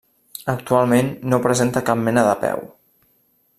[0.53, 2.67] Actualment no presenta cap mena de peu.